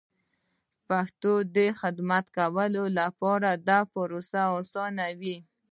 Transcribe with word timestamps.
پښتو 0.87 1.33
ته 1.43 1.49
د 1.55 1.57
خدمت 1.79 2.25
کولو 2.37 2.83
لپاره 2.99 3.49
دا 3.69 3.79
پروسه 3.93 4.41
اسانېږي. 4.59 5.37